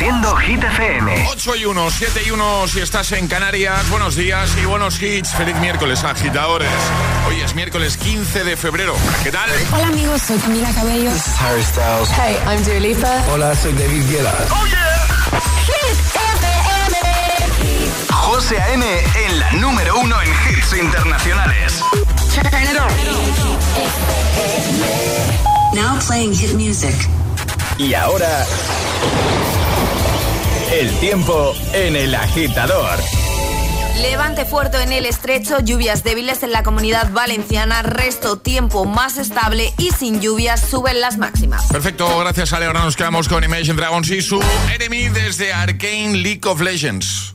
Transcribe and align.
Haciendo 0.00 0.34
Hit 0.36 0.64
FM. 0.64 1.26
8 1.28 1.56
y 1.56 1.64
1, 1.66 1.90
7 1.90 2.22
y 2.26 2.30
1 2.30 2.68
si 2.68 2.80
estás 2.80 3.12
en 3.12 3.28
Canarias. 3.28 3.86
Buenos 3.90 4.16
días 4.16 4.56
y 4.56 4.64
buenos 4.64 5.02
hits. 5.02 5.34
Feliz 5.34 5.54
miércoles, 5.56 6.04
agitadores. 6.04 6.70
Hoy 7.28 7.42
es 7.42 7.54
miércoles 7.54 7.98
15 7.98 8.44
de 8.44 8.56
febrero. 8.56 8.94
¿Qué 9.22 9.30
tal? 9.30 9.50
Hola 9.74 9.88
amigos, 9.88 10.22
soy 10.22 10.38
Camila 10.38 10.72
Cabello. 10.72 11.10
This 11.10 11.26
is 11.26 11.34
Harry 11.38 11.62
Styles. 11.62 12.08
Hey, 12.12 12.38
I'm 12.46 12.64
Dua 12.64 12.80
Lipa. 12.80 13.24
Hola, 13.30 13.54
soy 13.54 13.74
David 13.74 14.08
Guetta. 14.08 14.34
¡Oh, 14.50 14.66
yeah! 14.68 15.40
Hit 15.66 15.98
FM. 16.16 16.96
José 18.10 18.58
A.M. 18.58 18.86
en 19.26 19.38
la 19.38 19.52
número 19.52 19.98
uno 19.98 20.16
en 20.22 20.30
hits 20.30 20.72
internacionales. 20.80 21.84
Now 25.74 25.98
playing 26.06 26.32
hit 26.32 26.54
music. 26.54 26.94
Y 27.76 27.92
ahora... 27.92 28.46
El 30.72 30.88
tiempo 31.00 31.52
en 31.72 31.96
el 31.96 32.14
agitador. 32.14 32.96
Levante 34.00 34.44
fuerte 34.44 34.80
en 34.80 34.92
el 34.92 35.04
estrecho, 35.04 35.58
lluvias 35.58 36.04
débiles 36.04 36.44
en 36.44 36.52
la 36.52 36.62
comunidad 36.62 37.10
valenciana, 37.10 37.82
resto 37.82 38.38
tiempo 38.38 38.84
más 38.84 39.18
estable 39.18 39.74
y 39.78 39.90
sin 39.90 40.20
lluvias 40.20 40.60
suben 40.60 41.00
las 41.00 41.18
máximas. 41.18 41.66
Perfecto, 41.66 42.18
gracias 42.20 42.52
Ale. 42.52 42.66
Ahora 42.66 42.84
nos 42.84 42.96
quedamos 42.96 43.28
con 43.28 43.42
Imagine 43.42 43.74
Dragons 43.74 44.08
y 44.10 44.22
su 44.22 44.40
enemy 44.72 45.08
desde 45.08 45.52
Arcane 45.52 46.16
League 46.16 46.42
of 46.46 46.60
Legends. 46.60 47.34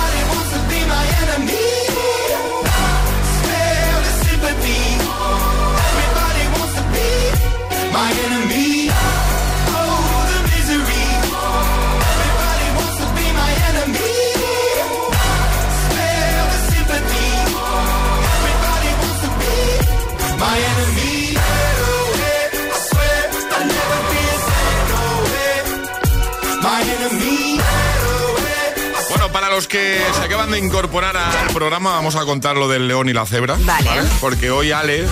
los 29.61 29.67
que 29.67 30.01
se 30.15 30.21
acaban 30.23 30.49
de 30.49 30.57
incorporar 30.57 31.15
al 31.15 31.53
programa, 31.53 31.91
vamos 31.91 32.15
a 32.15 32.25
contar 32.25 32.57
lo 32.57 32.67
del 32.67 32.87
león 32.87 33.09
y 33.09 33.13
la 33.13 33.27
cebra. 33.27 33.57
Vale. 33.59 34.01
Porque 34.19 34.49
hoy 34.49 34.71
Ale, 34.71 35.01
eh, 35.03 35.07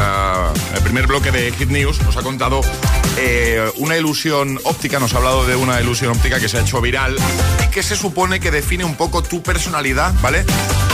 la- 0.00 0.52
el 0.74 0.82
primer 0.82 1.06
bloque 1.06 1.30
de 1.30 1.52
Hit 1.52 1.68
News, 1.68 2.00
nos 2.02 2.16
ha 2.16 2.22
contado 2.22 2.60
eh, 3.18 3.70
una 3.76 3.96
ilusión 3.96 4.58
óptica, 4.64 4.98
nos 4.98 5.14
ha 5.14 5.18
hablado 5.18 5.46
de 5.46 5.54
una 5.54 5.80
ilusión 5.80 6.10
óptica 6.10 6.40
que 6.40 6.48
se 6.48 6.58
ha 6.58 6.62
hecho 6.62 6.80
viral 6.80 7.16
y 7.64 7.70
que 7.70 7.84
se 7.84 7.94
supone 7.94 8.40
que 8.40 8.50
define 8.50 8.84
un 8.84 8.96
poco 8.96 9.22
tu 9.22 9.42
personalidad, 9.44 10.12
¿vale? 10.22 10.44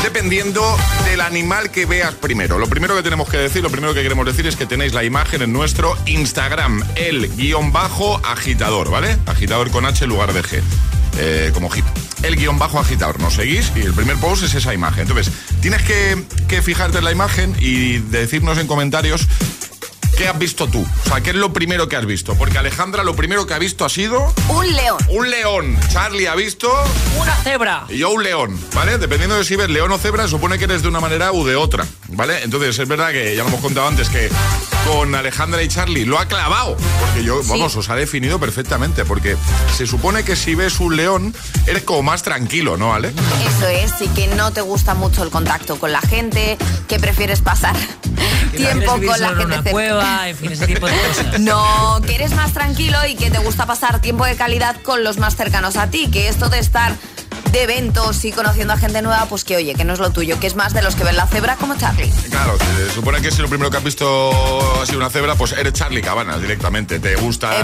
Dependiendo 0.03 0.77
del 1.07 1.23
animal 1.23 1.71
que 1.71 1.87
veas 1.87 2.13
primero. 2.15 2.59
Lo 2.59 2.67
primero 2.67 2.95
que 2.95 3.03
tenemos 3.03 3.31
que 3.31 3.39
decir, 3.39 3.63
lo 3.63 3.71
primero 3.71 3.95
que 3.95 4.03
queremos 4.03 4.27
decir 4.27 4.47
es 4.47 4.57
que 4.57 4.67
tenéis 4.67 4.93
la 4.93 5.05
imagen 5.05 5.41
en 5.41 5.55
nuestro 5.55 5.97
Instagram, 6.05 6.85
el 6.97 7.35
guion 7.35 7.73
bajo 7.73 8.21
agitador, 8.23 8.91
¿vale? 8.91 9.17
Agitador 9.25 9.71
con 9.71 9.87
H 9.87 10.05
en 10.05 10.11
lugar 10.11 10.35
de 10.35 10.43
G 10.43 10.61
eh, 11.17 11.51
como 11.55 11.71
hit. 11.71 11.85
El 12.25 12.37
guion 12.37 12.59
bajo 12.59 12.79
agitador. 12.81 13.21
Nos 13.21 13.35
seguís 13.35 13.71
y 13.77 13.81
el 13.81 13.93
primer 13.93 14.17
post 14.17 14.43
es 14.45 14.55
esa 14.55 14.73
imagen. 14.75 15.03
Entonces, 15.03 15.33
tienes 15.61 15.83
que, 15.83 16.23
que 16.49 16.63
fijarte 16.63 16.99
en 16.99 17.05
la 17.05 17.13
imagen 17.13 17.55
y 17.61 17.99
decirnos 17.99 18.59
en 18.59 18.67
comentarios 18.67 19.27
qué 20.17 20.29
has 20.29 20.39
visto 20.39 20.69
tú. 20.69 20.81
O 21.05 21.09
sea, 21.09 21.21
qué 21.21 21.31
es 21.31 21.37
lo 21.37 21.53
primero 21.53 21.89
que 21.89 21.97
has 21.97 22.07
visto. 22.07 22.35
Porque 22.37 22.57
Alejandra 22.57 23.03
lo 23.03 23.15
primero 23.17 23.47
que 23.47 23.55
ha 23.55 23.59
visto 23.59 23.85
ha 23.85 23.89
sido 23.89 24.33
Un 24.49 24.73
león. 24.75 24.97
un 25.11 25.29
león. 25.31 25.79
Charlie 25.93 26.27
ha 26.29 26.35
visto 26.35 26.73
Una 27.21 27.35
cebra. 27.37 27.85
y 27.91 27.99
yo 27.99 28.11
un 28.11 28.23
león, 28.23 28.59
¿vale? 28.75 28.97
Dependiendo 28.97 29.37
de 29.37 29.45
si 29.45 29.57
ves 29.57 29.69
león 29.69 29.91
o 29.93 29.99
cebra, 29.99 30.27
supone 30.29 30.57
que 30.59 30.65
eres 30.65 30.83
de 30.83 30.89
una 30.89 31.01
manera 31.01 31.33
u 31.33 31.45
de 31.45 31.57
otra, 31.57 31.85
¿vale? 32.17 32.43
Entonces 32.43 32.79
es 32.79 32.89
verdad 32.89 33.11
que 33.11 33.37
ya 33.37 33.43
lo 33.43 33.49
hemos 33.49 33.61
contado 33.61 33.89
antes 33.89 34.09
que 34.09 34.29
con 34.87 35.15
Alejandra 35.15 35.63
y 35.63 35.69
Charlie 35.69 36.05
lo 36.05 36.19
ha 36.19 36.27
clavado, 36.27 36.77
porque 37.01 37.25
yo, 37.25 37.43
vamos, 37.45 37.75
os 37.77 37.89
ha 37.89 37.95
definido 37.97 38.39
perfectamente, 38.39 39.05
porque 39.05 39.37
se 39.77 39.87
supone 39.87 40.25
que 40.25 40.37
si 40.37 40.55
ves 40.55 40.79
un 40.81 40.97
león, 40.97 41.35
eres 41.67 41.83
como 41.85 42.03
más 42.03 42.23
tranquilo, 42.23 42.77
¿no, 42.77 42.93
Ale? 42.95 43.13
Eso 43.49 43.67
es, 43.69 43.93
y 44.01 44.09
que 44.09 44.27
no 44.29 44.53
te 44.53 44.61
gusta 44.61 44.95
mucho 44.95 45.23
el 45.23 45.31
contacto 45.31 45.79
con 45.79 45.93
la 45.93 46.01
gente, 46.03 46.59
que 46.89 46.99
prefieres 46.99 47.41
pasar 47.41 47.75
tiempo 48.57 48.93
con 48.93 49.21
la 49.21 49.29
gente 49.29 49.45
una 49.47 49.57
cerca. 49.57 49.71
cueva, 49.71 50.29
en 50.29 50.37
fin, 50.37 50.53
ese 50.53 50.67
tipo 50.67 50.87
de 50.87 50.93
cosas. 50.93 51.41
No, 51.45 52.01
que 52.07 52.15
eres 52.15 52.33
más 52.35 52.53
tranquilo 52.53 52.99
y 53.09 53.15
que 53.17 53.31
te 53.31 53.39
gusta 53.39 53.67
pasar 53.67 54.01
tiempo 54.01 54.25
de 54.25 54.37
calidad 54.37 54.81
con 54.83 55.03
los 55.03 55.19
más 55.19 55.37
cercanos 55.37 55.77
a 55.77 55.89
ti, 55.91 56.11
que 56.11 56.29
esto 56.29 56.49
de 56.49 56.59
estar 56.59 56.95
de 57.55 57.63
eventos 57.63 58.25
y 58.25 58.33
conociendo 58.33 58.73
a 58.75 58.77
gente 58.77 59.01
nueva, 59.01 59.27
pues 59.29 59.45
que 59.45 59.55
oye, 59.57 59.75
que 59.75 59.85
no 59.85 59.93
es 59.93 60.01
lo 60.01 60.11
tuyo, 60.11 60.41
que 60.41 60.49
es 60.49 60.57
más 60.57 60.75
de 60.75 60.83
los 60.83 60.97
que 60.97 61.05
ven 61.05 61.17
la 61.17 61.27
cebra 61.29 61.55
como 61.55 61.77
Charlie. 61.77 62.11
Claro, 62.29 62.59
se 62.59 62.91
supone 62.93 63.21
que 63.23 63.31
si 63.31 63.41
lo 63.43 63.49
primero 63.49 63.71
que 63.71 63.77
has 63.77 63.85
visto 63.85 64.81
ha 64.83 64.85
sido 64.87 64.99
una 64.99 65.09
cebra, 65.09 65.37
pues 65.37 65.53
eres 65.53 65.73
Charlie 65.73 66.03
Cabanas 66.03 66.41
directamente. 66.43 66.99
Te 66.99 67.15
gusta 67.15 67.55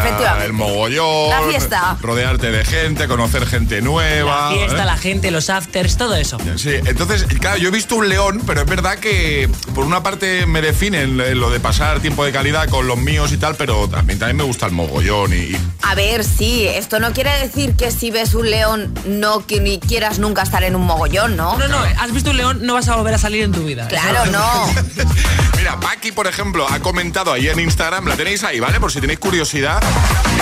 el 0.45 0.53
mogollón, 0.53 1.31
La 1.31 1.43
fiesta. 1.43 1.97
rodearte 2.01 2.53
de 2.53 2.65
gente, 2.65 3.09
conocer 3.09 3.47
gente 3.47 3.83
nueva. 3.83 4.51
La 4.53 4.57
fiesta, 4.57 4.83
¿eh? 4.83 4.87
la 4.87 4.97
gente, 4.97 5.31
los 5.33 5.51
afters, 5.51 5.97
todo 5.97 6.15
eso. 6.15 6.39
Sí, 6.57 6.71
entonces, 6.87 7.25
claro, 7.41 7.59
yo 7.59 7.69
he 7.69 7.73
visto 7.73 7.97
un 7.97 8.09
león, 8.09 8.43
pero 8.47 8.61
es 8.61 8.67
verdad 8.69 8.99
que 8.99 9.49
por 9.75 9.85
una 9.85 10.03
parte 10.05 10.47
me 10.47 10.63
definen 10.63 11.17
lo 11.41 11.51
de 11.51 11.59
pasar 11.59 11.99
tiempo 12.01 12.25
de 12.25 12.31
calidad 12.31 12.69
con 12.69 12.87
los 12.87 12.97
míos 12.97 13.33
y 13.33 13.39
tal, 13.39 13.57
pero 13.57 13.89
también, 13.89 14.21
también 14.21 14.37
me 14.37 14.45
gusta 14.45 14.67
el 14.67 14.73
mogollón 14.73 15.33
y, 15.33 15.37
y- 15.37 15.57
A 15.83 15.97
ver, 15.97 16.23
sí, 16.23 16.65
esto 16.69 17.01
no 17.01 17.13
quiere 17.13 17.37
decir 17.41 17.75
que 17.75 17.91
si 17.91 18.11
ves 18.13 18.35
un 18.35 18.49
león 18.51 18.95
no 19.07 19.45
que 19.47 19.61
ni 19.61 19.80
quieras 19.81 20.19
nunca 20.19 20.43
estar 20.43 20.63
en 20.63 20.77
un 20.77 20.85
mogollón, 20.85 21.37
¿no? 21.37 21.57
No, 21.59 21.69
no, 21.69 21.79
has 21.79 22.13
visto 22.13 22.31
un 22.31 22.37
león, 22.37 22.59
no 22.63 22.75
vas 22.75 22.89
a 22.89 22.97
volver 22.97 23.15
a 23.15 23.19
salir 23.19 23.43
en 23.43 23.53
tu 23.53 23.65
vida. 23.65 23.89
Claro, 23.89 24.27
no. 24.31 24.69
Mira, 25.57 25.79
Paqui, 25.79 26.13
por 26.13 26.27
ejemplo, 26.27 26.67
ha 26.69 26.81
comentado 26.81 27.33
ahí 27.33 27.49
en 27.49 27.61
Instagram, 27.61 28.07
la 28.07 28.17
tenéis 28.17 28.45
ahí, 28.45 28.61
¿vale? 28.61 28.81
Por 28.81 28.91
si 28.91 29.01
tenéis 29.01 29.19
curiosidad, 29.19 29.83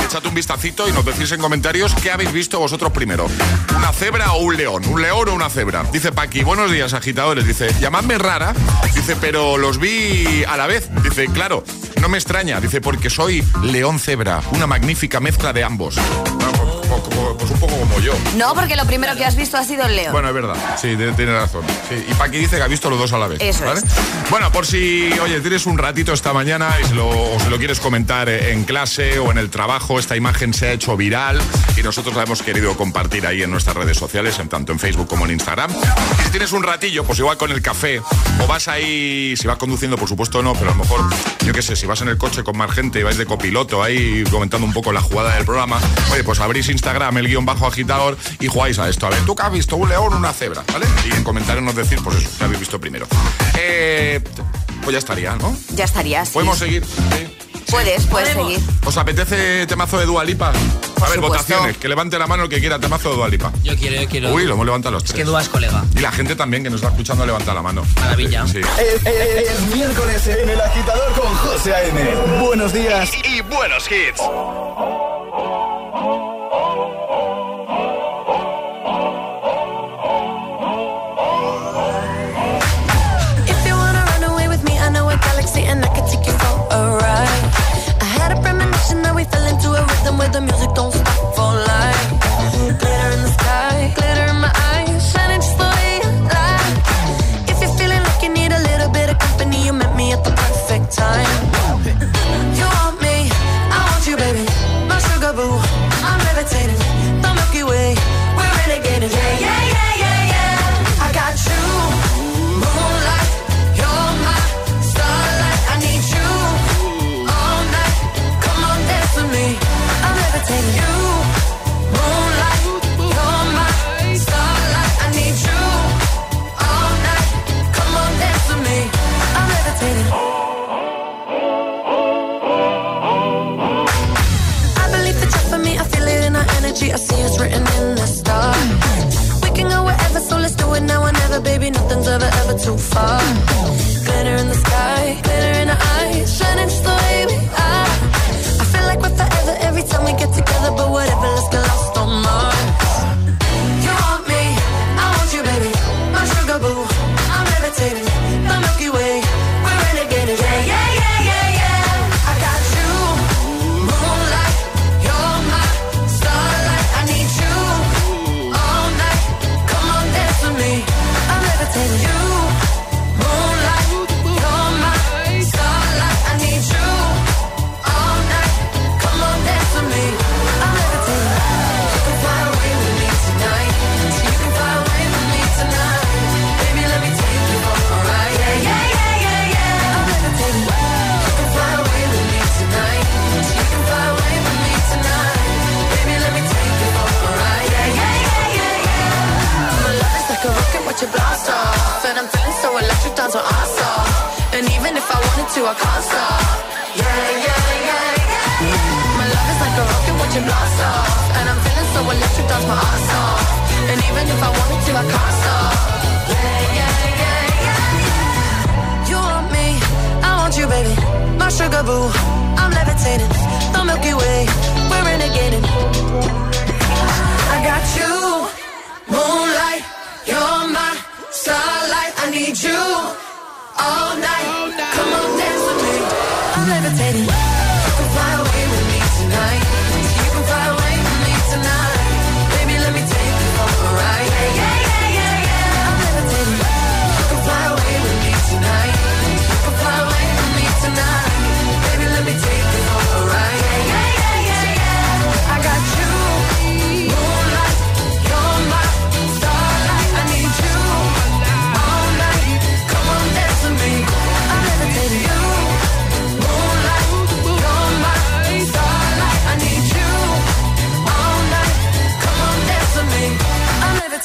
echad 0.05 0.25
un 0.27 0.35
vistacito 0.35 0.89
y 0.89 0.93
nos 0.93 1.05
decís 1.05 1.33
en 1.33 1.41
comentarios 1.41 1.95
qué 1.95 2.11
habéis 2.11 2.33
visto 2.33 2.59
vosotros 2.59 2.93
primero. 2.93 3.27
¿Una 3.77 3.93
cebra 3.93 4.33
o 4.33 4.43
un 4.43 4.57
león? 4.57 4.85
¿Un 4.87 5.03
león 5.03 5.29
o 5.29 5.35
una 5.35 5.51
cebra? 5.51 5.85
Dice 5.93 6.13
Paqui, 6.13 6.43
buenos 6.45 6.71
días, 6.71 6.93
agitadores. 6.95 7.47
Dice, 7.47 7.75
llamadme 7.81 8.19
rara. 8.19 8.55
Dice, 8.95 9.17
pero 9.21 9.57
los 9.59 9.79
vi 9.79 10.45
a 10.49 10.57
la 10.57 10.67
vez. 10.67 10.89
Dice, 11.03 11.27
claro, 11.27 11.65
no 12.01 12.09
me 12.09 12.19
extraña. 12.19 12.61
Dice, 12.61 12.81
porque 12.81 13.11
soy 13.11 13.45
león 13.63 13.99
cebra. 13.99 14.41
Una 14.53 14.67
magnífica 14.67 15.21
mezcla 15.21 15.53
de 15.53 15.65
ambos. 15.65 15.97
Vamos, 15.97 16.68
como- 17.03 17.17
como- 17.17 17.29
Pues 17.39 17.51
un 17.53 17.61
poco 17.61 17.77
como 17.79 18.01
yo. 18.01 18.13
No, 18.37 18.55
porque 18.55 18.75
lo 18.77 18.85
primero 18.85 19.15
que 19.17 19.25
has 19.25 19.37
visto 19.37 19.57
ha 19.57 19.65
sido 19.65 19.85
el 19.87 19.95
león. 19.97 20.13
Bueno, 20.13 20.29
es 20.29 20.35
verdad. 20.35 20.57
Sí, 20.81 20.97
tiene 21.17 21.33
razón. 21.33 21.63
Sí, 21.89 22.05
Y 22.09 22.15
Paqui 22.15 22.39
dice 22.39 22.57
que 22.57 22.63
ha 22.63 22.67
visto 22.67 22.91
los 22.91 22.99
dos 22.99 23.13
a 23.13 23.19
la 23.19 23.29
vez. 23.29 23.39
Eso 23.41 23.65
¿vale? 23.65 23.79
es. 23.81 24.31
Bueno, 24.31 24.51
por 24.51 24.67
si, 24.67 25.11
oye, 25.23 25.41
tienes 25.41 25.67
un 25.67 25.79
ratito 25.79 26.13
esta 26.13 26.33
mañana 26.33 26.75
y 26.83 26.87
se 26.89 26.95
lo, 26.95 27.09
o 27.09 27.39
se 27.41 27.49
lo 27.51 27.59
quieres 27.59 27.79
comentar 27.81 28.29
en 28.29 28.65
clase 28.65 29.19
o 29.21 29.31
en 29.31 29.39
el 29.39 29.51
trabajo, 29.51 29.99
esta 29.99 30.17
imagen 30.17 30.53
se 30.53 30.69
ha 30.69 30.73
hecho 30.73 30.97
viral 30.97 31.41
y 31.77 31.83
nosotros 31.83 32.17
la 32.17 32.25
hemos 32.25 32.43
querido 32.43 32.77
compartir 32.77 33.27
ahí 33.27 33.43
en 33.43 33.51
nuestras 33.51 33.77
redes 33.77 33.97
sociales, 33.97 34.39
en 34.41 34.49
tanto 34.49 34.73
en 34.73 34.79
Facebook 34.81 35.07
como 35.07 35.25
en 35.27 35.33
Instagram. 35.33 35.71
Y 36.19 36.23
si 36.25 36.31
tienes 36.31 36.53
un 36.53 36.63
ratillo, 36.65 37.05
pues 37.05 37.19
igual 37.21 37.37
con 37.37 37.53
el 37.53 37.63
café 37.63 38.01
o 38.41 38.47
vas 38.47 38.67
ahí, 38.69 39.35
si 39.37 39.47
vas 39.47 39.59
conduciendo, 39.59 39.97
por 39.97 40.09
supuesto 40.09 40.43
no, 40.43 40.55
pero 40.55 40.71
a 40.71 40.75
lo 40.75 40.83
mejor, 40.83 41.01
yo 41.45 41.53
qué 41.53 41.63
sé, 41.63 41.77
si 41.77 41.87
vas 41.87 42.01
en 42.03 42.09
el 42.09 42.19
coche 42.19 42.43
con 42.43 42.57
más 42.57 42.71
gente 42.73 42.99
y 43.01 43.03
vais 43.05 43.17
de 43.17 43.27
copiloto 43.27 43.83
ahí 43.83 44.25
comentando 44.31 44.67
un 44.67 44.73
poco 44.73 44.93
la 44.93 45.01
jugada 45.01 45.35
del 45.37 45.45
programa, 45.45 45.79
oye, 46.13 46.25
pues 46.25 46.41
abrís 46.41 46.69
Instagram, 46.69 46.88
el 46.93 47.29
guion 47.29 47.45
bajo 47.45 47.67
agitador 47.67 48.17
y 48.41 48.47
jugáis 48.49 48.79
a 48.79 48.89
esto. 48.89 49.07
A 49.07 49.11
ver, 49.11 49.21
¿tú 49.27 49.35
qué 49.35 49.43
has 49.43 49.53
visto? 49.53 49.77
¿Un 49.77 49.89
león 49.89 50.13
o 50.13 50.17
una 50.17 50.33
cebra? 50.33 50.63
¿Vale? 50.73 50.87
Y 51.07 51.15
en 51.15 51.23
comentarios 51.25 51.63
nos 51.65 51.75
decís, 51.75 51.99
pues 52.03 52.17
eso, 52.17 52.31
que 52.39 52.45
habéis 52.45 52.61
visto 52.61 52.81
primero. 52.81 53.07
Eh, 53.59 54.21
pues 54.83 54.93
ya 54.93 54.99
estaría, 54.99 55.37
¿no? 55.37 55.55
Ya 55.75 55.85
estarías. 55.85 56.29
sí. 56.29 56.35
Podemos 56.35 56.59
seguir. 56.59 56.85
Sí. 56.85 57.35
Puedes, 57.71 58.07
puedes 58.07 58.31
Podemos. 58.31 58.55
seguir. 58.55 58.71
¿Os 58.87 58.97
apetece 58.97 59.67
temazo 59.67 59.99
de 59.99 60.07
Dualipa? 60.07 60.53
A 61.05 61.09
ver, 61.11 61.21
votaciones. 61.21 61.77
Que 61.77 61.87
levante 61.89 62.19
la 62.19 62.27
mano 62.27 62.45
el 62.45 62.49
que 62.49 62.61
quiera 62.61 62.79
temazo 62.79 63.11
de 63.11 63.17
Dualipa. 63.17 63.53
Yo 63.63 63.77
quiero, 63.77 64.01
yo 64.01 64.09
quiero. 64.09 64.33
Uy, 64.33 64.45
lo 64.47 64.55
hemos 64.55 64.65
levantado 64.65 64.93
los 64.95 65.03
es 65.05 65.11
tres. 65.11 65.19
que 65.19 65.25
Dua 65.25 65.43
es 65.43 65.51
colega. 65.51 65.85
Y 65.95 65.99
la 66.01 66.11
gente 66.11 66.35
también 66.35 66.63
que 66.65 66.71
nos 66.71 66.81
está 66.81 66.89
escuchando 66.93 67.27
levanta 67.27 67.53
la 67.53 67.61
mano. 67.61 67.85
Maravilla. 68.01 68.47
Sí. 68.47 68.61
Es, 68.61 69.07
es- 69.07 69.51
es 69.51 69.61
miércoles 69.77 70.27
en 70.29 70.49
el 70.49 70.61
agitador 70.61 71.13
con 71.13 71.35
José 71.37 71.75
A.M. 71.75 72.15
Buenos 72.41 72.73
días. 72.73 73.11
Y 73.25 73.43
buenos 73.43 73.85
hits. 73.91 74.23
Fell 89.31 89.47
into 89.47 89.69
a 89.71 89.83
rhythm 89.87 90.19
where 90.19 90.29
the 90.29 90.41
music 90.41 90.71
don't 90.75 90.93
stop 90.93 91.35
for 91.37 91.53
life. 91.67 91.98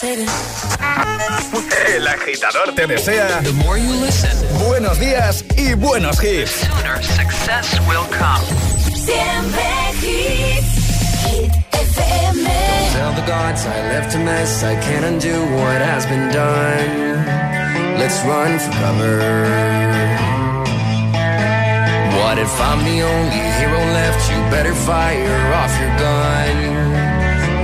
El 0.04 0.28
agitador 2.06 2.76
te 2.76 2.86
desea 2.88 3.42
buenos 4.68 5.00
días 5.00 5.46
y 5.56 5.76
buenos 5.76 6.22
hits. 6.22 6.68
Siempre 8.94 9.64
hits. 10.02 11.24
Hit 11.24 11.54
FM. 11.72 12.50
Tell 12.92 13.14
the 13.14 13.22
gods 13.26 13.66
I 13.66 13.80
left 13.94 14.14
a 14.16 14.20
mess. 14.20 14.62
I 14.66 14.76
can't 14.82 15.06
undo 15.06 15.46
what 15.56 15.82
has 15.82 16.06
been 16.08 16.30
done. 16.34 17.24
Let's 17.98 18.22
run 18.26 18.60
for 18.60 18.72
cover. 18.72 19.22
What 22.20 22.38
if 22.40 22.60
I'm 22.60 22.84
the 22.84 23.04
only 23.04 23.40
hero 23.58 23.80
left? 23.94 24.30
You 24.30 24.36
better 24.52 24.74
fire 24.74 25.54
off 25.54 25.80
your 25.80 25.96
gun 25.98 26.58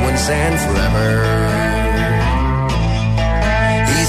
once 0.06 0.30
and 0.30 0.58
forever. 0.58 1.69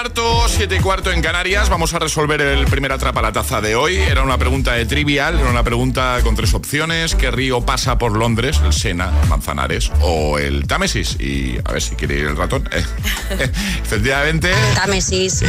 cuarto, 0.00 0.37
7 0.58 0.74
y 0.74 0.80
cuarto 0.80 1.12
en 1.12 1.22
Canarias. 1.22 1.68
Vamos 1.68 1.94
a 1.94 2.00
resolver 2.00 2.40
el 2.40 2.64
primer 2.66 2.90
atrapa 2.90 3.22
la 3.22 3.30
taza 3.32 3.60
de 3.60 3.76
hoy. 3.76 3.94
Era 3.96 4.24
una 4.24 4.38
pregunta 4.38 4.72
de 4.72 4.86
trivial, 4.86 5.38
era 5.38 5.48
una 5.50 5.62
pregunta 5.62 6.18
con 6.24 6.34
tres 6.34 6.52
opciones. 6.52 7.14
¿Qué 7.14 7.30
río 7.30 7.60
pasa 7.60 7.96
por 7.96 8.16
Londres? 8.16 8.60
¿El 8.64 8.72
Sena, 8.72 9.12
Manzanares 9.28 9.92
o 10.00 10.36
el 10.36 10.66
Támesis? 10.66 11.16
Y 11.20 11.58
a 11.64 11.70
ver 11.70 11.80
si 11.80 11.94
quiere 11.94 12.16
ir 12.18 12.24
el 12.26 12.36
ratón. 12.36 12.68
Efectivamente. 13.84 14.50
Támesis. 14.74 15.44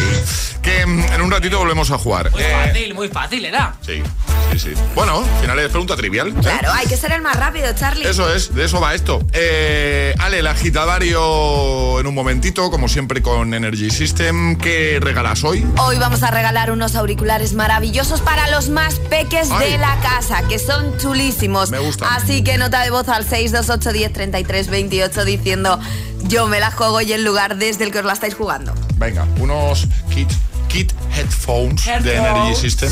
Que 0.61 0.85
mm, 0.85 0.99
en 1.13 1.21
un 1.21 1.31
ratito 1.31 1.57
volvemos 1.57 1.89
a 1.89 1.97
jugar. 1.97 2.29
Muy 2.29 2.41
Eh, 2.43 2.51
fácil, 2.67 2.93
muy 2.93 3.07
fácil 3.07 3.45
era. 3.45 3.73
sí, 3.83 4.03
sí, 4.51 4.59
sí. 4.59 4.69
Bueno, 4.93 5.19
al 5.23 5.41
final 5.41 5.57
es 5.59 5.69
pregunta 5.69 5.95
trivial. 5.95 6.27
¿eh? 6.29 6.33
Claro, 6.39 6.71
hay 6.71 6.85
que 6.85 6.97
ser 6.97 7.13
el 7.13 7.23
más 7.23 7.35
rápido, 7.35 7.73
Charlie. 7.73 8.07
Eso 8.07 8.31
es, 8.31 8.53
de 8.53 8.65
eso 8.65 8.79
va 8.79 8.93
esto. 8.93 9.25
Eh, 9.33 10.13
Ale, 10.19 10.39
el 10.39 10.47
agitadario 10.47 11.99
en 11.99 12.05
un 12.05 12.13
momentito, 12.13 12.69
como 12.69 12.87
siempre 12.87 13.23
con 13.23 13.55
Energy 13.55 13.89
System. 13.89 14.55
¿Qué 14.57 14.98
regalas 14.99 15.43
hoy? 15.43 15.65
Hoy 15.77 15.97
vamos 15.97 16.23
a 16.23 16.31
regalar 16.31 16.71
unos 16.71 16.95
auriculares 16.95 17.53
maravillosos 17.53 18.21
para 18.21 18.49
los 18.49 18.69
más 18.69 18.95
peques 18.95 19.49
Ay. 19.51 19.71
de 19.71 19.77
la 19.77 19.97
casa, 20.01 20.41
que 20.47 20.59
son 20.59 20.97
chulísimos. 20.97 21.71
Me 21.71 21.79
gustan. 21.79 22.09
Así 22.11 22.43
que 22.43 22.57
nota 22.57 22.81
de 22.81 22.89
voz 22.89 23.07
al 23.09 23.25
628 23.25 23.93
10 23.93 24.13
33 24.13 24.69
28 24.69 25.25
diciendo 25.25 25.79
yo 26.23 26.47
me 26.47 26.59
la 26.59 26.71
juego 26.71 27.01
y 27.01 27.13
el 27.13 27.23
lugar 27.23 27.57
desde 27.57 27.85
el 27.85 27.91
que 27.91 27.99
os 27.99 28.05
la 28.05 28.13
estáis 28.13 28.35
jugando. 28.35 28.73
Venga, 28.97 29.25
unos 29.39 29.87
kit, 30.13 30.29
kit 30.69 30.93
headphones, 31.13 31.83
de. 32.03 32.15
Energy 32.15 32.55
System. 32.55 32.89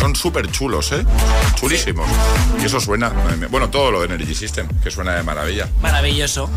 Son 0.00 0.16
súper 0.16 0.50
chulos, 0.50 0.90
¿eh? 0.92 1.04
Chulísimos. 1.54 2.08
Y 2.60 2.64
eso 2.66 2.80
suena. 2.80 3.10
Bueno, 3.50 3.70
todo 3.70 3.90
lo 3.92 4.00
de 4.00 4.06
Energy 4.06 4.34
System, 4.34 4.66
que 4.82 4.90
suena 4.90 5.14
de 5.14 5.22
maravilla. 5.22 5.68
Maravilloso. 5.80 6.50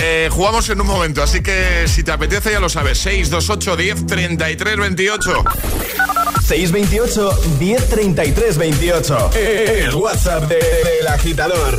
Eh, 0.00 0.28
jugamos 0.30 0.68
en 0.70 0.80
un 0.80 0.86
momento, 0.86 1.22
así 1.22 1.42
que 1.42 1.86
si 1.88 2.02
te 2.04 2.12
apetece 2.12 2.52
ya 2.52 2.60
lo 2.60 2.68
sabes. 2.70 2.98
628 2.98 3.76
10 3.76 4.06
33 4.06 4.76
28. 4.78 5.44
628 6.46 7.40
1033 7.58 8.56
28. 8.58 9.30
El 9.34 9.94
WhatsApp 9.94 10.44
de- 10.48 10.56
del 10.56 11.08
agitador. 11.08 11.78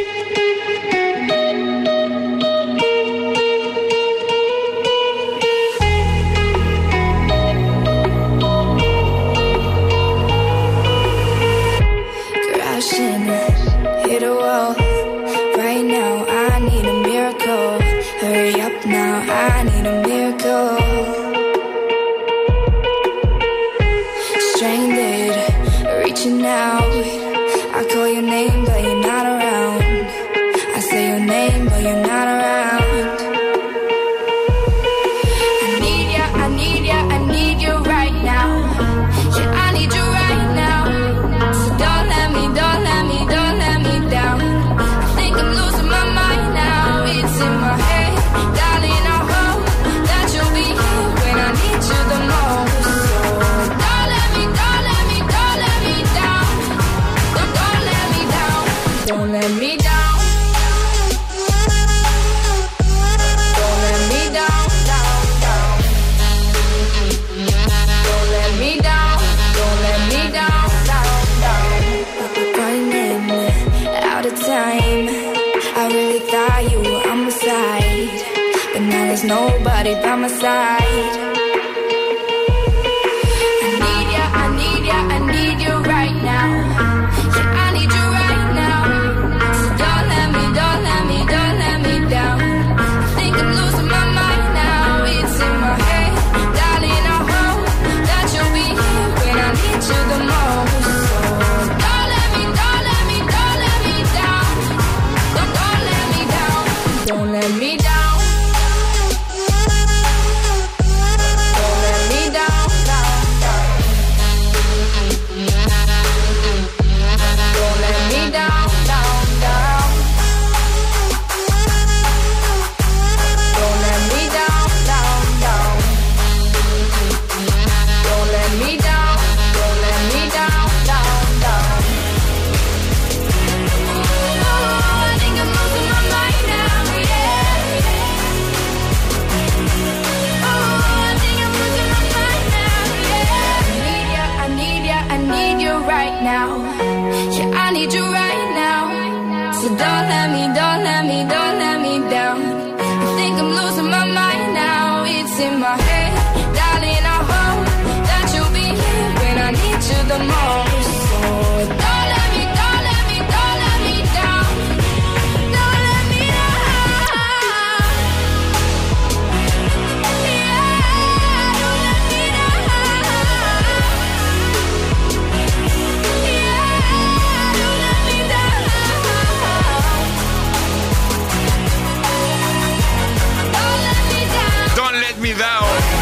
nobody 79.31 79.93
by 80.03 80.15
my 80.17 80.27
side. 80.27 81.30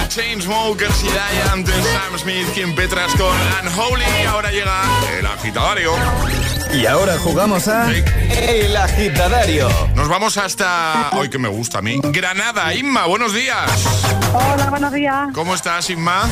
Chainsmokers 0.09 1.03
y 1.03 1.07
Giant, 1.07 1.67
Sam 1.67 2.17
Smith, 2.17 2.47
Kim 2.55 2.73
Petras 2.73 3.13
con 3.15 3.35
Unholy. 3.61 4.25
Ahora 4.27 4.49
llega 4.51 4.81
el 5.17 5.25
agitadario. 5.25 5.93
Y 6.73 6.85
ahora 6.87 7.17
jugamos 7.19 7.67
a 7.67 7.91
El 7.91 8.75
Agitadario. 8.75 9.69
Nos 9.95 10.07
vamos 10.07 10.37
hasta, 10.37 11.11
hoy 11.13 11.29
que 11.29 11.37
me 11.37 11.47
gusta 11.47 11.79
a 11.79 11.81
mí, 11.81 11.99
Granada. 12.03 12.73
Inma, 12.73 13.05
buenos 13.05 13.33
días. 13.33 13.69
Hola, 14.33 14.69
buenos 14.69 14.93
días. 14.93 15.29
¿Cómo 15.33 15.53
estás, 15.53 15.89
Inma? 15.89 16.27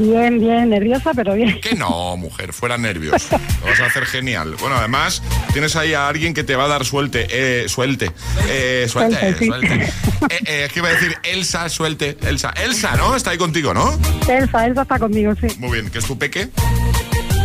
Bien, 0.00 0.40
bien, 0.40 0.70
nerviosa, 0.70 1.12
pero 1.14 1.34
bien. 1.34 1.60
Que 1.60 1.74
no, 1.74 2.16
mujer, 2.16 2.54
fuera 2.54 2.78
nervios. 2.78 3.30
Lo 3.60 3.66
vas 3.66 3.80
a 3.80 3.86
hacer 3.86 4.06
genial. 4.06 4.56
Bueno, 4.58 4.76
además, 4.76 5.22
tienes 5.52 5.76
ahí 5.76 5.92
a 5.92 6.08
alguien 6.08 6.32
que 6.32 6.42
te 6.42 6.56
va 6.56 6.64
a 6.64 6.68
dar 6.68 6.86
suelte. 6.86 7.26
Eh, 7.28 7.68
suelte. 7.68 8.10
Eh, 8.48 8.86
suelte, 8.88 9.20
Suelte, 9.20 9.38
sí. 9.38 9.46
suelte. 9.46 9.92
Eh, 10.30 10.38
eh, 10.44 10.64
es 10.66 10.72
que 10.72 10.78
iba 10.80 10.88
a 10.88 10.92
decir 10.92 11.16
Elsa, 11.24 11.68
suelte. 11.68 12.16
Elsa. 12.22 12.52
Elsa, 12.62 12.94
¿no? 12.96 13.16
Está 13.16 13.30
ahí 13.30 13.38
contigo, 13.38 13.74
¿no? 13.74 13.98
Elsa, 14.28 14.66
Elsa 14.66 14.82
está 14.82 14.98
conmigo, 14.98 15.34
sí. 15.40 15.48
Muy 15.58 15.72
bien, 15.72 15.90
¿qué 15.90 15.98
es 15.98 16.04
tu 16.04 16.16
peque? 16.18 16.50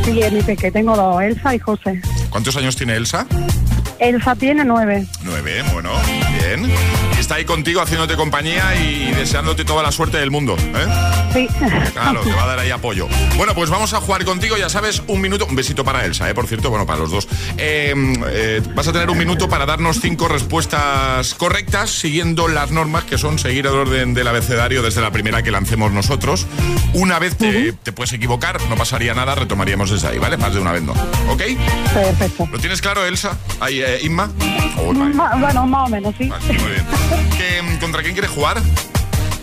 Sí, 0.04 0.22
es 0.22 0.32
mi 0.32 0.42
peque, 0.44 0.72
tengo 0.72 0.96
dos, 0.96 1.22
Elsa 1.24 1.56
y 1.56 1.60
José. 1.60 2.02
¿Cuántos 2.30 2.56
años 2.58 2.76
tiene 2.76 2.96
Elsa? 2.96 3.26
Elsa 4.00 4.36
tiene 4.36 4.64
nueve. 4.66 5.08
Nueve, 5.24 5.64
bueno, 5.74 5.90
bien. 6.46 6.72
Está 7.20 7.36
ahí 7.36 7.46
contigo 7.46 7.82
haciéndote 7.82 8.16
compañía 8.16 8.76
y 8.76 9.12
deseándote 9.12 9.66
toda 9.66 9.82
la 9.82 9.92
suerte 9.92 10.18
del 10.18 10.32
mundo, 10.32 10.56
¿eh? 10.58 10.88
Sí. 11.34 11.48
Claro, 11.94 12.22
te 12.22 12.32
va 12.32 12.44
a 12.44 12.48
dar 12.48 12.60
ahí 12.60 12.72
apoyo. 12.72 13.08
Bueno, 13.36 13.54
pues 13.56 13.70
vamos 13.70 13.94
a 13.94 14.00
jugar 14.00 14.24
contigo, 14.26 14.56
ya 14.58 14.70
sabes, 14.70 15.02
un 15.08 15.22
minuto. 15.22 15.46
Un 15.46 15.56
besito 15.56 15.84
para 15.84 16.06
Elsa, 16.06 16.30
¿eh? 16.30 16.34
Por 16.34 16.48
cierto, 16.48 16.70
bueno, 16.70 16.86
para 16.86 17.00
los 17.00 17.12
dos. 17.12 17.28
Eh, 17.58 17.94
eh, 18.28 18.62
vas 18.74 18.88
a 18.88 18.94
tener 18.94 19.10
un 19.10 19.18
minuto 19.18 19.50
para 19.50 19.66
darnos 19.66 20.00
cinco 20.02 20.28
respuestas 20.28 21.34
correctas 21.34 21.90
siguiendo 21.90 22.48
las 22.48 22.72
normas 22.72 23.04
que 23.06 23.18
son 23.18 23.40
seguir 23.40 23.66
el 23.66 23.74
orden 23.74 24.14
del 24.14 24.28
abecedario 24.28 24.82
desde 24.82 25.02
la 25.02 25.12
primera 25.12 25.42
que 25.44 25.52
lancemos 25.52 25.92
nosotros. 25.92 26.46
Una 26.94 27.20
vez 27.20 27.36
te, 27.38 27.74
te 27.74 27.92
puedes 27.92 28.14
equivocar, 28.14 28.62
no 28.70 28.76
pasaría 28.76 29.14
nada, 29.14 29.36
retomaríamos 29.36 29.90
desde 29.90 30.08
ahí, 30.10 30.20
¿vale? 30.20 30.38
Más 30.38 30.54
de 30.54 30.60
una 30.60 30.72
vez 30.72 30.84
no. 30.84 30.94
¿Ok? 31.30 31.42
Perfecto. 31.94 32.48
¿Lo 32.52 32.60
tienes 32.60 32.82
claro, 32.82 33.06
Elsa? 33.06 33.38
Ahí, 33.60 33.82
eh, 33.82 34.00
Inma. 34.04 34.30
Oh, 34.78 34.94
bueno, 34.94 35.68
más 35.68 35.88
o 35.88 35.90
menos, 35.90 36.14
sí. 36.18 36.30
Muy 36.44 36.56
bien. 36.56 36.86
¿Qué, 37.38 37.78
¿Contra 37.80 38.02
quién 38.02 38.14
quieres 38.14 38.32
jugar? 38.32 38.58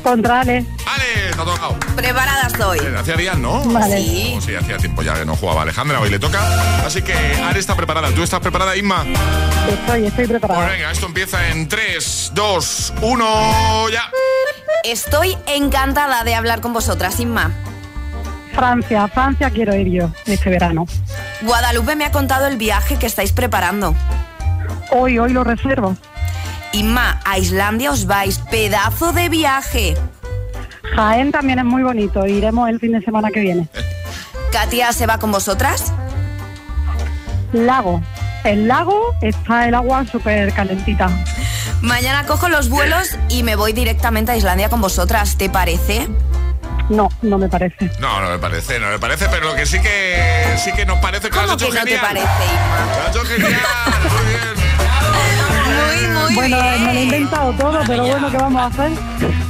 Contra 0.02 0.40
Ale. 0.40 0.64
¡Ale! 0.87 1.33
Te 1.33 1.40
ha 1.40 1.44
tocado. 1.44 1.76
Preparada 1.94 2.48
estoy. 2.48 2.78
Eh, 2.81 2.94
Hacía 2.98 3.14
días, 3.16 3.38
¿no? 3.38 3.62
Vale. 3.64 3.96
Sí. 3.98 4.35
Oh, 4.37 4.40
sí, 4.40 4.55
hacía 4.55 4.76
tiempo 4.78 5.02
ya 5.02 5.14
que 5.14 5.24
no 5.24 5.37
jugaba 5.37 5.62
Alejandra, 5.62 6.00
hoy 6.00 6.11
le 6.11 6.18
toca. 6.18 6.40
Así 6.85 7.02
que 7.02 7.14
Ale 7.14 7.61
está 7.61 7.76
preparada. 7.76 8.09
¿Tú 8.11 8.22
estás 8.22 8.40
preparada, 8.40 8.76
Inma? 8.76 9.05
Estoy, 9.70 10.07
estoy 10.07 10.26
Pues 10.26 10.40
preparada. 10.40 10.66
venga, 10.68 10.90
esto 10.90 11.07
empieza 11.07 11.48
en 11.50 11.68
3, 11.68 12.33
2, 12.35 12.94
1, 13.00 13.88
ya. 13.90 14.11
Estoy 14.83 15.37
encantada 15.46 16.24
de 16.24 16.35
hablar 16.35 16.61
con 16.61 16.72
vosotras, 16.72 17.20
Inma. 17.20 17.52
Francia, 18.55 19.07
Francia 19.09 19.50
quiero 19.50 19.74
ir 19.76 19.88
yo 19.88 20.11
este 20.26 20.50
verano. 20.50 20.87
Guadalupe 21.42 21.94
me 21.96 22.05
ha 22.05 22.11
contado 22.12 22.48
el 22.48 22.57
viaje 22.57 22.98
que 22.98 23.07
estáis 23.07 23.33
preparando. 23.33 23.94
Hoy, 24.90 25.18
hoy 25.18 25.33
lo 25.33 25.44
reservo. 25.44 25.96
Inma, 26.73 27.21
a 27.25 27.39
Islandia 27.39 27.91
os 27.91 28.07
vais. 28.07 28.39
Pedazo 28.51 29.13
de 29.13 29.29
viaje. 29.29 29.97
Jaén 30.97 31.33
también 31.33 31.59
es 31.59 31.65
muy 31.65 31.83
bonito, 31.83 32.27
iremos 32.27 32.69
el 32.69 32.79
fin 32.81 32.93
de 32.93 33.01
semana 33.03 33.31
que 33.31 33.41
viene. 33.41 33.69
Katia 34.53 34.93
se 34.93 35.07
va 35.07 35.19
con 35.19 35.33
vosotras. 35.33 35.93
Lago. 37.53 38.03
El 38.45 38.67
lago 38.69 39.15
está 39.23 39.69
el 39.69 39.75
agua 39.75 40.05
súper 40.11 40.53
calentita. 40.53 41.09
Mañana 41.81 42.27
cojo 42.27 42.49
los 42.49 42.69
vuelos 42.69 43.17
y 43.29 43.43
me 43.43 43.57
voy 43.57 43.73
directamente 43.73 44.33
a 44.33 44.37
Islandia 44.37 44.69
con 44.69 44.81
vosotras. 44.81 45.37
¿Te 45.37 45.49
parece? 45.49 46.09
No, 46.89 47.09
no 47.23 47.39
me 47.39 47.49
parece. 47.49 47.91
No, 48.01 48.21
no 48.21 48.29
me 48.31 48.39
parece, 48.39 48.79
no 48.81 48.89
me 48.89 48.99
parece, 48.99 49.29
pero 49.29 49.47
lo 49.51 49.55
que 49.55 49.65
sí 49.67 49.81
que 49.81 50.57
sí 50.63 50.73
que 50.73 50.85
nos 50.85 50.99
parece 50.99 51.31
que 51.31 51.37
lo 51.37 51.41
has 51.43 51.47
¿Cómo 51.47 51.55
hecho 51.57 51.71
que 51.71 51.79
no 51.79 51.85
te 51.85 51.91
genial. 51.91 52.07
parece, 52.07 52.45
Inma? 52.53 52.97
Lo 52.97 53.03
has 53.03 53.09
hecho 53.17 53.25
genial, 53.25 53.61
muy 54.11 54.27
bien. 54.33 54.62
Muy, 56.25 56.35
Bueno, 56.35 56.57
bien. 56.63 56.85
me 56.87 56.93
lo 56.95 56.99
he 57.01 57.03
inventado 57.05 57.53
todo, 57.53 57.81
pero 57.87 58.07
bueno, 58.07 58.31
¿qué 58.31 58.37
vamos 58.37 58.63
a 58.63 58.67
hacer? 58.67 58.93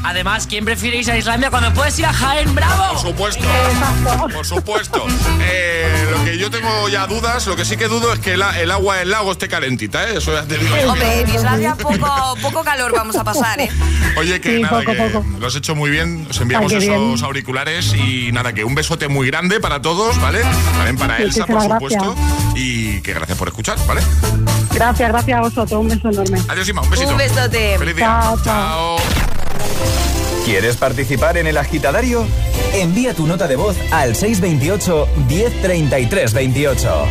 Además, 0.04 0.46
¿quién 0.48 0.64
prefiere 0.64 0.98
irse 0.98 1.12
a 1.12 1.16
Islandia 1.18 1.48
cuando 1.50 1.72
puedes 1.72 1.96
ir 1.98 2.06
a 2.06 2.12
Jaén? 2.12 2.52
¡Bravo! 2.54 2.88
Por 2.94 2.98
supuesto, 3.00 3.44
Exacto. 3.44 4.28
por 4.34 4.46
supuesto. 4.46 5.06
Eh, 5.40 6.06
lo 6.10 6.24
que 6.24 6.38
yo 6.38 6.50
tengo 6.50 6.88
ya 6.88 7.06
dudas, 7.06 7.46
lo 7.46 7.54
que 7.56 7.64
sí 7.64 7.76
que 7.76 7.86
dudo 7.88 8.12
es 8.12 8.18
que 8.18 8.36
la- 8.36 8.58
el 8.60 8.70
agua 8.70 8.96
del 8.96 9.10
lago 9.10 9.32
esté 9.32 9.48
calentita, 9.48 10.08
¿eh? 10.08 10.16
Eso 10.16 10.32
ya 10.32 10.42
te 10.44 10.58
digo. 10.58 10.74
yo. 10.76 10.90
Hombre, 10.92 11.20
en 11.20 11.28
Islandia 11.34 11.74
poco, 11.76 12.34
poco 12.42 12.64
calor 12.64 12.92
vamos 12.94 13.16
a 13.16 13.22
pasar, 13.24 13.60
¿eh? 13.60 13.70
Oye, 14.16 14.40
que 14.40 14.56
Sí, 14.56 14.62
nada, 14.62 14.80
poco, 14.80 14.92
que 14.92 14.98
poco. 14.98 15.24
lo 15.38 15.46
has 15.46 15.54
hecho 15.54 15.74
muy 15.74 15.90
bien. 15.90 16.26
Os 16.28 16.40
enviamos 16.40 16.72
Ay, 16.72 16.78
esos 16.78 16.96
bien. 17.14 17.24
auriculares 17.24 17.94
y 17.94 18.30
nada, 18.32 18.52
que 18.52 18.64
un 18.64 18.74
besote 18.74 19.08
muy 19.08 19.28
grande 19.28 19.60
para 19.60 19.80
todos, 19.80 20.20
¿vale? 20.20 20.40
También 20.76 20.96
para 20.96 21.18
Elsa, 21.18 21.46
por 21.46 21.62
supuesto. 21.62 22.14
Y 22.56 23.00
que 23.02 23.14
gracias 23.14 23.38
por 23.38 23.48
escuchar, 23.48 23.78
¿vale? 23.86 24.02
Gracias, 24.74 25.08
gracias 25.10 25.38
a 25.38 25.42
vosotros. 25.42 25.72
Un 25.80 25.88
beso 25.88 26.10
enorme. 26.10 26.40
Adiós, 26.48 26.61
Ima, 26.68 26.82
un 26.82 26.90
besito. 26.90 27.10
Un 27.10 27.18
besote. 27.18 27.78
Feliz 27.78 27.96
día. 27.96 28.06
Chao, 28.06 28.38
chao. 28.42 28.96
¿Quieres 30.44 30.76
participar 30.76 31.36
en 31.36 31.46
El 31.46 31.56
Agitadario? 31.56 32.26
Envía 32.74 33.14
tu 33.14 33.26
nota 33.26 33.46
de 33.46 33.56
voz 33.56 33.76
al 33.90 34.16
628 34.16 35.08
1033 35.28 36.32
28. 36.32 37.06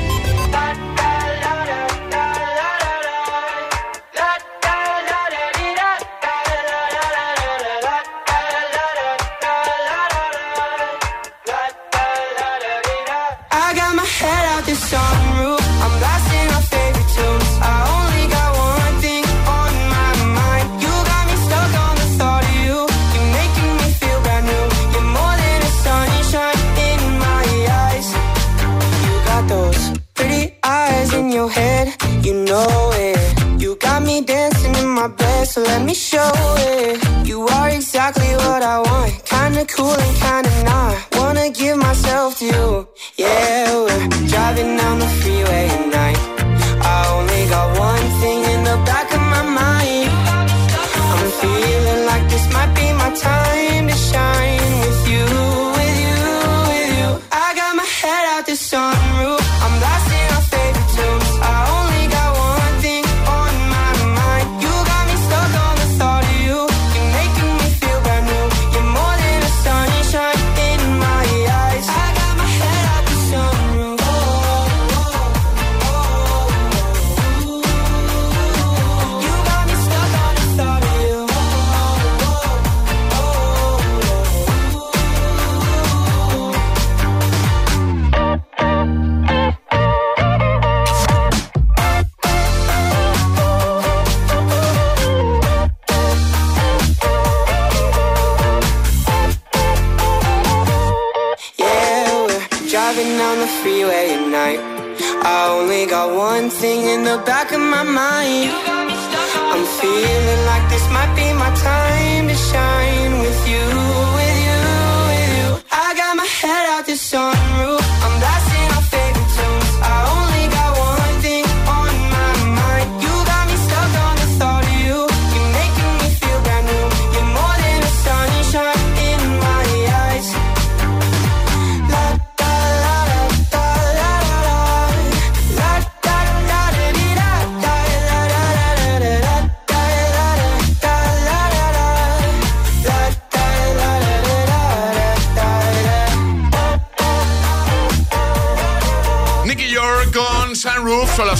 Show 35.94 36.41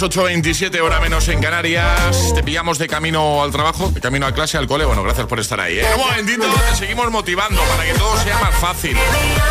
las 0.02 0.18
8.27 0.18 0.80
hora 0.82 1.00
menos 1.00 1.28
en 1.28 1.40
Canarias. 1.42 2.34
Te 2.34 2.42
pillamos 2.42 2.80
de 2.80 2.88
camino 2.88 3.44
al 3.44 3.52
trabajo, 3.52 3.90
de 3.92 4.02
camino 4.02 4.26
a 4.26 4.34
clase, 4.34 4.58
al 4.58 4.66
cole. 4.66 4.86
Bueno, 4.86 5.04
gracias 5.04 5.28
por 5.28 5.40
estar 5.40 5.60
ahí. 5.60 5.80
¿eh? 5.80 5.86
Un 5.96 6.02
momentito, 6.02 6.46
te 6.70 6.76
seguimos 6.76 7.12
motivando 7.12 7.62
para 7.64 7.86
que 7.86 7.94
todo 7.94 8.18
sea 8.18 8.40
más 8.40 8.56
fácil. 8.56 8.98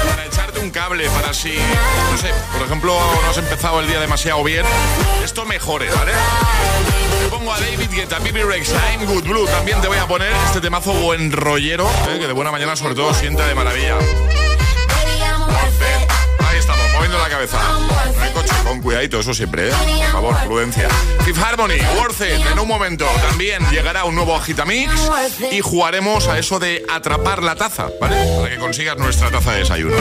Para 0.09 0.27
echarte 0.27 0.59
un 0.59 0.71
cable, 0.71 1.09
para 1.11 1.33
si, 1.35 1.53
no 1.53 2.19
sé, 2.19 2.33
por 2.53 2.67
ejemplo, 2.67 2.99
no 3.23 3.31
has 3.31 3.39
empezado 3.39 3.81
el 3.81 3.87
día 3.87 4.01
demasiado 4.01 4.43
bien, 4.43 4.65
esto 5.23 5.45
mejore, 5.45 5.89
¿vale? 5.91 6.13
Te 7.23 7.29
pongo 7.29 7.53
a 7.53 7.61
David 7.61 7.91
Guetta, 7.93 8.19
Bibi 8.19 8.43
Rex, 8.43 8.73
I'm 8.91 9.07
Good 9.07 9.25
Blue. 9.25 9.47
También 9.47 9.81
te 9.81 9.89
voy 9.89 9.99
a 9.99 10.07
poner 10.09 10.33
este 10.47 10.61
temazo 10.61 10.93
buen 10.95 11.31
rollero, 11.31 11.89
¿eh? 12.09 12.19
que 12.19 12.27
de 12.27 12.33
buena 12.33 12.51
mañana 12.51 12.75
sobre 12.77 12.95
todo 12.95 13.15
sienta 13.15 13.47
de 13.47 13.55
maravilla 13.55 13.99
moviendo 17.11 17.19
la 17.19 17.29
cabeza. 17.29 17.59
coche, 18.33 18.55
con 18.65 18.81
cuidadito, 18.81 19.21
eso 19.21 19.35
siempre, 19.35 19.69
¿eh? 19.69 19.73
Por 19.73 20.13
favor, 20.13 20.37
prudencia. 20.45 20.89
Fifth 21.25 21.39
Harmony, 21.39 21.79
Worth 21.97 22.21
It, 22.21 22.47
en 22.53 22.59
un 22.59 22.69
momento 22.69 23.07
también 23.29 23.63
llegará 23.71 24.05
un 24.05 24.15
nuevo 24.15 24.37
Agitamix 24.37 24.93
y 25.51 25.61
jugaremos 25.61 26.29
a 26.29 26.39
eso 26.39 26.59
de 26.59 26.85
atrapar 26.89 27.43
la 27.43 27.57
taza, 27.57 27.89
¿vale? 28.01 28.17
Para 28.37 28.51
que 28.51 28.59
consigas 28.59 28.97
nuestra 28.99 29.31
taza 29.31 29.53
de 29.53 29.59
desayuno. 29.61 29.97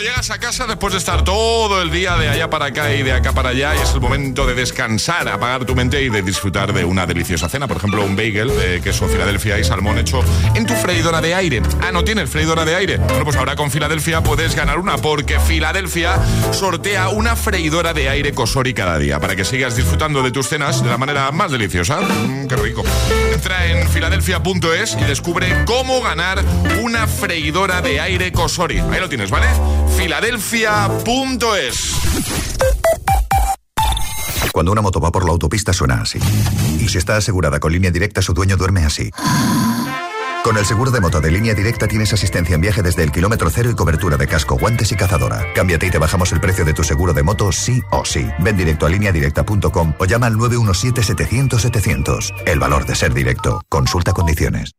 Llegas 0.00 0.30
a 0.30 0.38
casa 0.38 0.66
después 0.66 0.92
de 0.94 0.98
estar 0.98 1.22
todo 1.22 1.80
el 1.80 1.90
día 1.90 2.16
de 2.16 2.28
allá 2.28 2.50
para 2.50 2.66
acá 2.66 2.92
y 2.92 3.02
de 3.02 3.12
acá 3.12 3.32
para 3.32 3.50
allá 3.50 3.74
y 3.76 3.78
es 3.78 3.92
el 3.94 4.00
momento 4.00 4.46
de 4.46 4.54
descansar, 4.54 5.28
apagar 5.28 5.64
tu 5.64 5.76
mente 5.76 6.02
y 6.02 6.08
de 6.08 6.22
disfrutar 6.22 6.72
de 6.72 6.84
una 6.84 7.06
deliciosa 7.06 7.48
cena. 7.48 7.68
Por 7.68 7.76
ejemplo, 7.76 8.04
un 8.04 8.16
bagel 8.16 8.48
de 8.48 8.80
queso 8.80 9.06
Filadelfia 9.06 9.58
y 9.58 9.64
salmón 9.64 9.98
hecho 9.98 10.20
en 10.54 10.66
tu 10.66 10.74
freidora 10.74 11.20
de 11.20 11.34
aire. 11.34 11.62
Ah, 11.80 11.92
¿no 11.92 12.02
tienes 12.02 12.28
freidora 12.30 12.64
de 12.64 12.74
aire? 12.74 12.96
Bueno, 12.96 13.24
pues 13.24 13.36
ahora 13.36 13.54
con 13.54 13.70
Filadelfia 13.70 14.22
puedes 14.22 14.56
ganar 14.56 14.78
una 14.78 14.96
porque 14.96 15.38
Filadelfia 15.38 16.18
sortea 16.52 17.10
una 17.10 17.36
freidora 17.36 17.92
de 17.92 18.08
aire 18.08 18.32
Cosori 18.32 18.74
cada 18.74 18.98
día 18.98 19.20
para 19.20 19.36
que 19.36 19.44
sigas 19.44 19.76
disfrutando 19.76 20.22
de 20.22 20.32
tus 20.32 20.48
cenas 20.48 20.82
de 20.82 20.90
la 20.90 20.98
manera 20.98 21.30
más 21.30 21.52
deliciosa. 21.52 22.00
Mm, 22.00 22.48
qué 22.48 22.56
rico. 22.56 22.82
Entra 23.32 23.66
en 23.66 23.88
filadelfia.es 23.88 24.96
y 25.00 25.04
descubre 25.04 25.64
cómo 25.64 26.00
ganar 26.00 26.42
una 26.80 27.06
freidora 27.06 27.82
de 27.82 28.00
aire 28.00 28.32
Cosori. 28.32 28.78
Ahí 28.78 28.98
lo 28.98 29.08
tienes, 29.08 29.30
¿vale? 29.30 29.46
filadelfia.es. 29.96 31.94
Cuando 34.52 34.72
una 34.72 34.82
moto 34.82 35.00
va 35.00 35.10
por 35.10 35.24
la 35.24 35.30
autopista 35.30 35.72
suena 35.72 36.02
así. 36.02 36.18
Y 36.78 36.88
si 36.88 36.98
está 36.98 37.16
asegurada 37.16 37.58
con 37.58 37.72
línea 37.72 37.90
directa, 37.90 38.20
su 38.20 38.34
dueño 38.34 38.56
duerme 38.56 38.84
así. 38.84 39.10
Con 40.44 40.58
el 40.58 40.66
seguro 40.66 40.90
de 40.90 41.00
moto 41.00 41.20
de 41.20 41.30
línea 41.30 41.54
directa 41.54 41.86
tienes 41.86 42.12
asistencia 42.12 42.56
en 42.56 42.60
viaje 42.60 42.82
desde 42.82 43.04
el 43.04 43.12
kilómetro 43.12 43.48
cero 43.48 43.70
y 43.70 43.74
cobertura 43.74 44.16
de 44.16 44.26
casco, 44.26 44.58
guantes 44.58 44.90
y 44.90 44.96
cazadora. 44.96 45.46
Cámbiate 45.54 45.86
y 45.86 45.90
te 45.90 45.98
bajamos 45.98 46.32
el 46.32 46.40
precio 46.40 46.64
de 46.64 46.74
tu 46.74 46.82
seguro 46.82 47.12
de 47.12 47.22
moto 47.22 47.52
sí 47.52 47.80
o 47.92 48.04
sí. 48.04 48.26
Ven 48.40 48.56
directo 48.56 48.86
a 48.86 48.88
lineadirecta.com 48.90 49.94
o 49.98 50.04
llama 50.04 50.26
al 50.26 50.34
917-700-700. 50.34 52.42
El 52.44 52.58
valor 52.58 52.86
de 52.86 52.96
ser 52.96 53.14
directo. 53.14 53.62
Consulta 53.68 54.12
condiciones. 54.12 54.72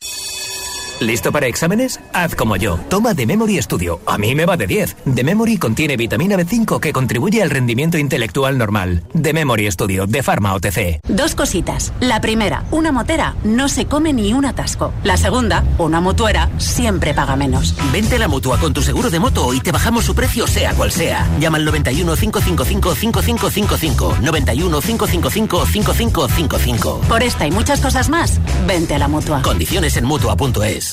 ¿Listo 1.03 1.33
para 1.33 1.47
exámenes? 1.47 1.99
Haz 2.13 2.33
como 2.33 2.55
yo. 2.55 2.79
Toma 2.89 3.13
The 3.13 3.25
Memory 3.25 3.61
Studio. 3.61 3.99
A 4.05 4.17
mí 4.17 4.35
me 4.35 4.45
va 4.45 4.55
de 4.55 4.67
10. 4.67 4.95
The 5.13 5.23
Memory 5.25 5.57
contiene 5.57 5.97
vitamina 5.97 6.37
B5 6.37 6.79
que 6.79 6.93
contribuye 6.93 7.43
al 7.43 7.49
rendimiento 7.49 7.97
intelectual 7.97 8.57
normal. 8.57 9.03
The 9.21 9.33
Memory 9.33 9.69
Studio 9.69 10.07
de 10.07 10.23
Pharma 10.23 10.53
OTC. 10.53 11.01
Dos 11.09 11.35
cositas. 11.35 11.91
La 11.99 12.21
primera, 12.21 12.63
una 12.71 12.93
motera 12.93 13.35
no 13.43 13.67
se 13.67 13.85
come 13.85 14.13
ni 14.13 14.33
un 14.33 14.45
atasco. 14.45 14.93
La 15.03 15.17
segunda, 15.17 15.65
una 15.77 15.99
mutuera 15.99 16.49
siempre 16.57 17.13
paga 17.13 17.35
menos. 17.35 17.75
Vente 17.91 18.15
a 18.15 18.19
la 18.19 18.29
mutua 18.29 18.57
con 18.57 18.73
tu 18.73 18.81
seguro 18.81 19.09
de 19.09 19.19
moto 19.19 19.53
y 19.53 19.59
te 19.59 19.73
bajamos 19.73 20.05
su 20.05 20.15
precio 20.15 20.47
sea 20.47 20.73
cual 20.73 20.93
sea. 20.93 21.27
Llama 21.37 21.57
al 21.57 21.65
91 21.65 22.15
555 22.15 22.95
5555. 22.95 24.17
91 24.21 24.79
555 24.79 25.65
5555. 25.65 27.01
Por 27.09 27.23
esta 27.23 27.45
y 27.45 27.51
muchas 27.51 27.81
cosas 27.81 28.07
más, 28.07 28.39
vente 28.65 28.95
a 28.95 28.99
la 28.99 29.09
mutua. 29.09 29.41
Condiciones 29.41 29.97
en 29.97 30.05
mutua.es. 30.05 30.92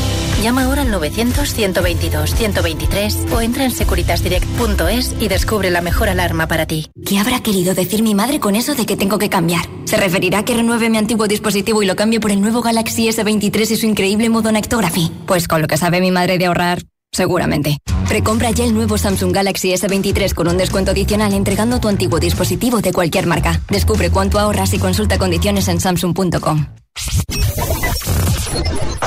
Llama 0.41 0.63
ahora 0.63 0.81
al 0.81 0.91
900-122-123 0.91 3.31
o 3.31 3.41
entra 3.41 3.63
en 3.63 3.69
securitasdirect.es 3.69 5.15
y 5.19 5.27
descubre 5.27 5.69
la 5.69 5.81
mejor 5.81 6.09
alarma 6.09 6.47
para 6.47 6.65
ti. 6.65 6.89
¿Qué 7.05 7.19
habrá 7.19 7.43
querido 7.43 7.75
decir 7.75 8.01
mi 8.01 8.15
madre 8.15 8.39
con 8.39 8.55
eso 8.55 8.73
de 8.73 8.87
que 8.87 8.97
tengo 8.97 9.19
que 9.19 9.29
cambiar? 9.29 9.67
¿Se 9.85 9.97
referirá 9.97 10.39
a 10.39 10.45
que 10.45 10.55
renueve 10.55 10.89
mi 10.89 10.97
antiguo 10.97 11.27
dispositivo 11.27 11.83
y 11.83 11.85
lo 11.85 11.95
cambie 11.95 12.19
por 12.19 12.31
el 12.31 12.41
nuevo 12.41 12.63
Galaxy 12.63 13.07
S23 13.07 13.69
y 13.69 13.75
su 13.75 13.85
increíble 13.85 14.29
modo 14.29 14.51
Nectography? 14.51 15.11
Pues 15.27 15.47
con 15.47 15.61
lo 15.61 15.67
que 15.67 15.77
sabe 15.77 16.01
mi 16.01 16.09
madre 16.09 16.39
de 16.39 16.47
ahorrar, 16.47 16.81
seguramente. 17.11 17.77
Precompra 18.07 18.49
ya 18.49 18.63
el 18.63 18.73
nuevo 18.73 18.97
Samsung 18.97 19.35
Galaxy 19.35 19.73
S23 19.73 20.33
con 20.33 20.47
un 20.47 20.57
descuento 20.57 20.89
adicional 20.89 21.35
entregando 21.35 21.79
tu 21.79 21.87
antiguo 21.87 22.19
dispositivo 22.19 22.81
de 22.81 22.93
cualquier 22.93 23.27
marca. 23.27 23.61
Descubre 23.69 24.09
cuánto 24.09 24.39
ahorras 24.39 24.73
y 24.73 24.79
consulta 24.79 25.19
condiciones 25.19 25.67
en 25.67 25.79
samsung.com. 25.79 26.65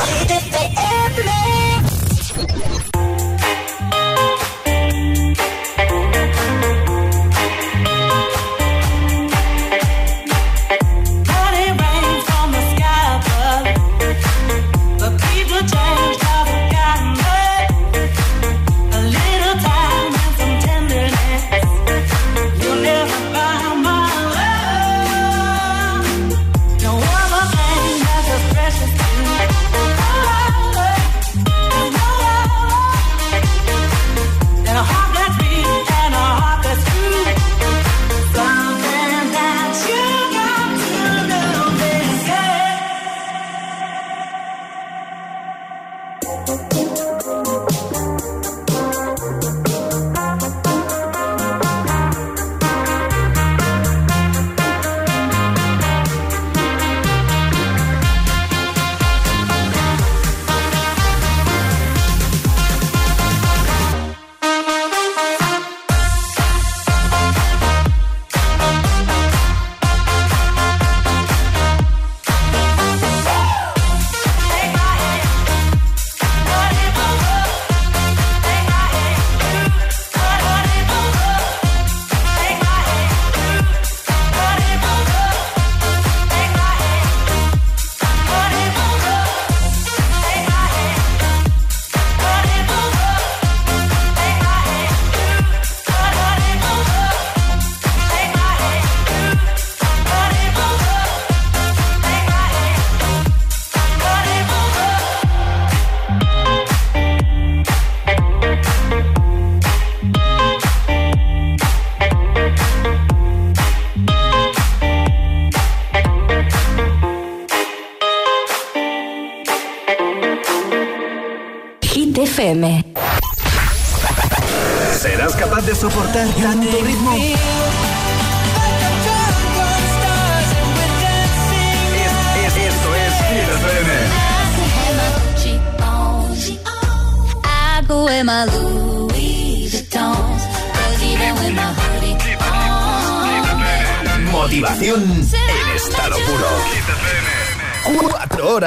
Hit 0.04 1.53
Just 46.34 46.74
in 46.76 47.73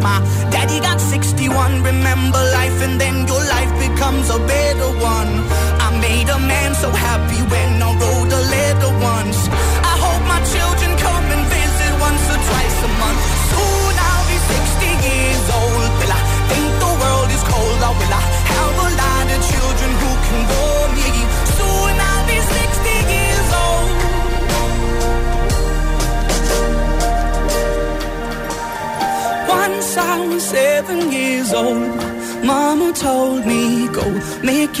My 0.00 0.18
daddy 0.50 0.80
got 0.80 1.00
61. 1.00 1.82
Remember 1.82 2.38
life, 2.56 2.69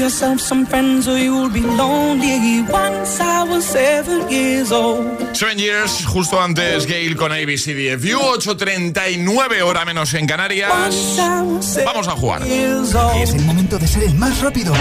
yourself 0.00 0.40
some 0.40 0.66
friends 0.66 1.06
or 1.06 1.18
you'll 1.18 1.50
be 1.50 1.60
lonely. 1.60 2.62
Once 2.70 3.20
I 3.20 3.44
was 3.44 3.64
seven 3.64 4.28
years 4.30 4.72
old. 4.72 5.06
Seven 5.36 5.58
Years, 5.58 6.04
justo 6.06 6.40
antes 6.40 6.86
Gail 6.86 7.16
con 7.16 7.30
ABCDFU, 7.32 8.18
8.39 8.18 9.62
hora 9.62 9.84
menos 9.84 10.14
en 10.14 10.26
Canarias. 10.26 10.72
Vamos 11.84 12.08
a 12.08 12.16
jugar. 12.16 12.42
Es 12.42 13.34
el 13.34 13.44
momento 13.44 13.78
de 13.78 13.86
ser 13.86 14.04
el 14.04 14.14
más 14.14 14.40
rápido. 14.40 14.72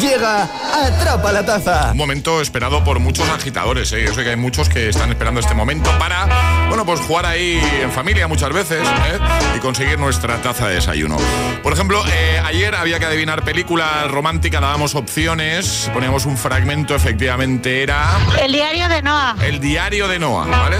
Llega 0.00 0.48
Atrapa 0.72 1.30
la 1.30 1.44
Taza. 1.44 1.90
Un 1.90 1.98
momento 1.98 2.40
esperado 2.40 2.82
por 2.82 2.98
muchos 3.00 3.28
agitadores, 3.28 3.92
¿eh? 3.92 4.04
Yo 4.06 4.14
sé 4.14 4.24
que 4.24 4.30
hay 4.30 4.36
muchos 4.36 4.70
que 4.70 4.88
están 4.88 5.10
esperando 5.10 5.40
este 5.40 5.54
momento 5.54 5.90
para, 5.98 6.66
bueno, 6.68 6.86
pues 6.86 7.00
jugar 7.00 7.26
ahí 7.26 7.60
en 7.82 7.92
familia 7.92 8.26
muchas 8.26 8.50
veces 8.50 8.80
¿eh? 8.80 9.18
y 9.56 9.58
conseguir 9.60 9.98
nuestra 9.98 10.40
taza 10.40 10.68
de 10.68 10.76
desayuno. 10.76 11.18
Por 11.62 11.74
ejemplo, 11.74 12.02
eh, 12.06 12.40
ayer 12.42 12.74
había 12.74 12.98
que 12.98 13.04
adivinar 13.04 13.44
película 13.44 14.04
romántica, 14.08 14.58
dábamos 14.60 14.94
opciones, 14.94 15.90
poníamos 15.92 16.24
un 16.24 16.38
fragmento, 16.38 16.94
efectivamente 16.94 17.82
era... 17.82 18.18
El 18.42 18.52
diario 18.52 18.88
de 18.88 19.02
Noah. 19.02 19.36
El 19.42 19.60
diario 19.60 20.08
de 20.08 20.18
Noah, 20.18 20.46
¿vale? 20.46 20.78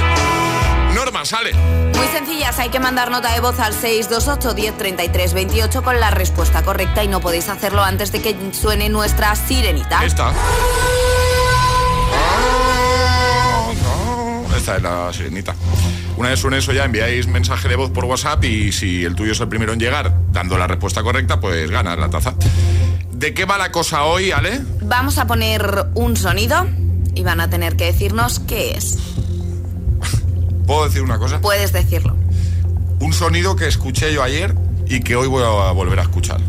Norma, 0.95 1.27
sale. 1.27 1.53
Muy 2.01 2.09
sencillas, 2.09 2.59
hay 2.59 2.71
que 2.71 2.81
mandar 2.81 3.11
nota 3.11 3.31
de 3.35 3.41
voz 3.41 3.61
al 3.61 3.75
628 3.75 4.55
10 4.55 4.79
33 4.79 5.35
28 5.35 5.83
con 5.83 6.01
la 6.01 6.11
respuesta 6.11 6.63
correcta 6.63 7.05
y 7.05 7.09
no 7.09 7.21
podéis 7.21 7.51
hacerlo 7.51 7.83
antes 7.83 8.11
de 8.11 8.23
que 8.23 8.35
suene 8.53 8.89
nuestra 8.89 9.37
sirenita. 9.37 10.03
Esta. 10.03 10.33
Esta 14.57 14.77
es 14.77 14.83
la 14.83 15.13
sirenita. 15.13 15.55
Una 16.17 16.31
vez 16.31 16.41
suene 16.41 16.57
eso 16.57 16.73
ya, 16.73 16.87
enviáis 16.87 17.27
mensaje 17.27 17.69
de 17.69 17.77
voz 17.77 17.91
por 17.91 18.07
WhatsApp 18.07 18.43
y 18.45 18.73
si 18.73 19.05
el 19.05 19.15
tuyo 19.15 19.33
es 19.33 19.41
el 19.41 19.49
primero 19.49 19.75
en 19.75 19.79
llegar, 19.79 20.15
dando 20.33 20.57
la 20.57 20.67
respuesta 20.67 21.03
correcta, 21.03 21.39
pues 21.39 21.71
ganas 21.71 21.99
la 21.99 22.09
taza. 22.09 22.33
¿De 23.11 23.35
qué 23.35 23.45
va 23.45 23.59
la 23.59 23.71
cosa 23.71 24.05
hoy, 24.05 24.31
Ale? 24.31 24.63
Vamos 24.81 25.19
a 25.19 25.27
poner 25.27 25.89
un 25.95 26.17
sonido 26.17 26.67
y 27.15 27.25
van 27.25 27.43
a 27.43 27.51
tener 27.51 27.77
que 27.77 27.85
decirnos 27.85 28.41
qué 28.41 28.71
es. 28.71 28.97
¿Puedo 30.67 30.85
decir 30.87 31.03
una 31.03 31.19
cosa? 31.19 31.41
Puedes 31.41 31.73
decirlo. 31.73 32.17
Un 33.01 33.13
sonido 33.13 33.57
que 33.57 33.67
escuché 33.67 34.13
yo 34.13 34.23
ayer 34.23 34.55
y 34.87 35.01
que 35.01 35.17
hoy 35.17 35.27
voy 35.29 35.43
a 35.43 35.73
volver 35.73 35.99
a 35.99 36.03
escuchar. 36.03 36.41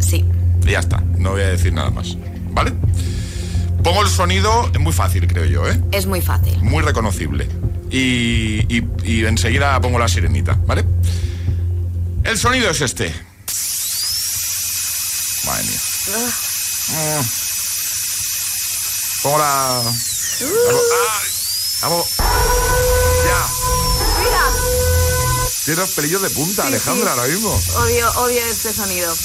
Sí. 0.00 0.24
Y 0.66 0.70
ya 0.72 0.80
está, 0.80 0.98
no 1.16 1.30
voy 1.32 1.42
a 1.42 1.48
decir 1.48 1.72
nada 1.72 1.90
más. 1.90 2.16
¿Vale? 2.52 2.72
Pongo 3.82 4.02
el 4.02 4.08
sonido, 4.08 4.70
es 4.74 4.80
muy 4.80 4.92
fácil, 4.92 5.26
creo 5.26 5.44
yo, 5.46 5.66
¿eh? 5.68 5.80
Es 5.92 6.06
muy 6.06 6.20
fácil. 6.20 6.58
Muy 6.62 6.82
reconocible. 6.82 7.48
Y, 7.90 8.66
y- 8.68 8.86
y 9.04 9.24
enseguida 9.24 9.80
pongo 9.80 9.98
la 9.98 10.08
sirenita, 10.08 10.58
¿vale? 10.66 10.84
El 12.24 12.36
sonido 12.38 12.70
es 12.70 12.80
este. 12.82 13.12
Madre 15.46 15.64
mía. 15.64 15.80
Mm. 16.88 17.24
Pongo 19.22 19.38
la... 19.38 19.80
¡Ay! 19.80 21.28
Vamos. 21.82 22.06
Ya. 22.18 22.99
Tienes 25.64 25.78
los 25.78 25.90
pelillos 25.90 26.22
de 26.22 26.30
punta, 26.30 26.62
Sí, 26.62 26.68
Alejandra, 26.68 27.12
sí. 27.12 27.18
ahora 27.20 27.32
mismo. 27.32 27.60
Odio, 27.76 28.10
odio 28.22 28.40
este 28.46 28.72
sonido. 28.72 29.14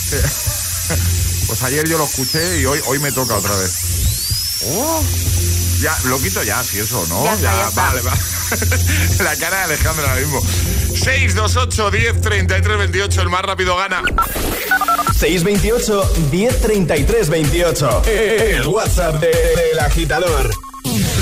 Pues 1.47 1.61
ayer 1.61 1.87
yo 1.87 1.97
lo 1.99 2.05
escuché 2.05 2.59
y 2.59 2.65
hoy, 2.65 2.79
hoy 2.87 2.97
me 2.99 3.11
toca 3.11 3.35
otra 3.35 3.55
vez. 3.55 3.71
Oh, 4.67 5.03
ya, 5.79 5.95
lo 6.05 6.19
quito 6.19 6.41
ya, 6.41 6.63
si 6.63 6.79
eso, 6.79 7.05
¿no? 7.07 7.23
Ya 7.23 7.33
está, 7.35 7.53
ya 7.55 7.67
está. 7.69 7.81
vale, 7.85 8.01
vale. 8.01 8.19
La 9.23 9.35
cara 9.35 9.57
de 9.59 9.63
Alejandra 9.65 10.09
ahora 10.09 10.21
mismo. 10.21 10.41
628 10.95 11.91
10 11.91 12.21
33 12.21 12.77
28, 12.79 13.21
el 13.21 13.29
más 13.29 13.43
rápido 13.43 13.77
gana. 13.77 14.01
628 15.19 16.13
1033 16.31 17.29
28. 17.29 18.01
El 18.05 18.67
WhatsApp 18.67 19.19
de- 19.21 19.27
del 19.67 19.79
agitador. 19.79 20.49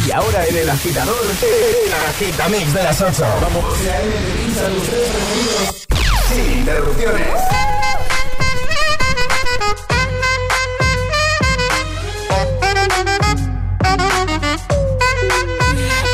Y 0.06 0.12
ahora 0.12 0.46
en 0.46 0.58
el 0.58 0.70
agitador, 0.70 1.16
el 1.42 1.94
agitamix 2.10 2.74
de 2.74 2.84
las 2.84 3.02
8. 3.02 3.26
Vamos. 3.42 3.64
Sin 6.30 6.60
interrupciones. 6.60 7.28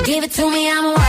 Give 0.06 0.24
it 0.24 0.32
to 0.34 0.50
me, 0.50 0.70
I'm 0.70 0.86
worth 0.86 1.09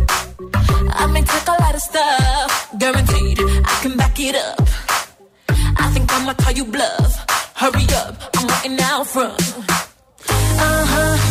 I 1.11 1.13
may 1.13 1.23
take 1.23 1.45
a 1.45 1.57
lot 1.59 1.75
of 1.75 1.81
stuff, 1.81 2.69
guaranteed 2.79 3.37
I 3.41 3.79
can 3.81 3.97
back 3.97 4.17
it 4.17 4.33
up. 4.33 4.61
I 5.49 5.91
think 5.93 6.09
I'ma 6.13 6.33
call 6.35 6.53
you 6.53 6.63
bluff. 6.63 7.11
Hurry 7.53 7.85
up, 7.95 8.15
I'm 8.37 8.47
waiting 8.47 8.79
out 8.79 9.05
front. 9.07 9.35
Uh 10.29 10.85
huh, 10.93 11.30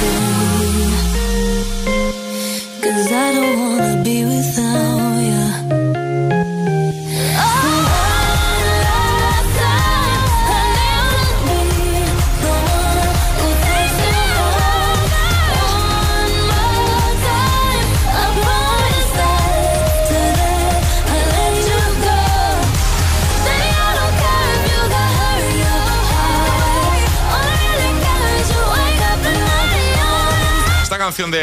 You. 0.00 0.59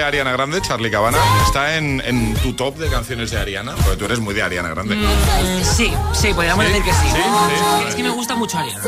Ariana 0.07 0.31
Grande, 0.31 0.61
Charlie 0.61 0.89
Cabana, 0.91 1.17
está 1.45 1.77
en, 1.77 2.01
en 2.05 2.33
tu 2.35 2.53
top 2.53 2.77
de 2.77 2.89
canciones 2.89 3.31
de 3.31 3.37
Ariana, 3.39 3.73
porque 3.75 3.97
tú 3.97 4.05
eres 4.05 4.19
muy 4.19 4.33
de 4.33 4.41
Ariana 4.41 4.69
Grande. 4.69 4.95
Mm, 4.95 5.63
sí, 5.63 5.91
sí, 6.13 6.33
podríamos 6.33 6.65
¿Sí? 6.65 6.71
decir 6.71 6.85
que 6.85 6.93
sí. 6.93 7.07
Sí, 7.11 7.17
sí. 7.17 7.85
Es 7.89 7.95
que 7.95 8.03
me 8.03 8.09
gusta 8.09 8.35
mucho 8.35 8.57
Ariana. 8.57 8.81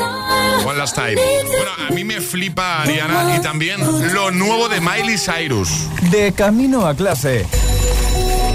One 0.66 0.78
Last 0.78 0.94
Time. 0.94 1.14
Bueno, 1.14 1.70
a 1.88 1.90
mí 1.92 2.04
me 2.04 2.20
flipa 2.20 2.82
Ariana 2.82 3.36
y 3.36 3.40
también 3.42 3.80
lo 4.14 4.30
nuevo 4.30 4.68
de 4.68 4.80
Miley 4.80 5.18
Cyrus. 5.18 5.68
De 6.10 6.32
camino 6.32 6.86
a 6.86 6.94
clase. 6.94 7.46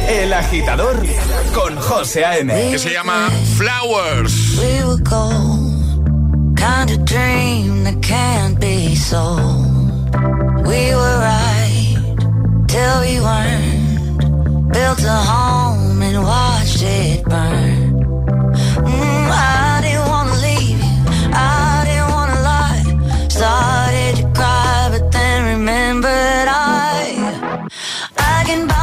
El 0.07 0.33
agitador 0.33 1.03
con 1.53 1.75
José 1.77 2.25
A.M. 2.25 2.71
Que 2.71 2.77
se 2.79 2.91
llama 2.91 3.29
Flowers. 3.57 4.57
we 4.59 4.83
were 4.85 5.01
gold. 5.03 6.55
Kind 6.57 6.91
of 6.91 7.05
dream 7.05 7.83
that 7.83 8.01
can't 8.01 8.59
be 8.59 8.95
sold. 8.95 9.65
We 10.67 10.95
were 10.95 11.19
right 11.19 11.54
till 12.67 13.01
we 13.01 13.19
weren't. 13.19 14.73
Built 14.73 15.01
a 15.03 15.19
home 15.31 16.01
and 16.01 16.23
watched 16.23 16.81
it 16.83 17.23
burn. 17.25 17.93
Mm, 18.91 19.29
I 19.31 19.79
didn't 19.83 20.07
wanna 20.13 20.35
leave. 20.47 20.81
I 21.33 21.83
didn't 21.87 22.11
wanna 22.15 22.39
lie. 22.51 22.83
Started 23.29 24.15
to 24.19 24.25
cry, 24.37 24.89
but 24.91 25.11
then 25.11 25.37
remembered 25.57 26.47
I 26.47 27.67
I 28.17 28.43
can 28.47 28.74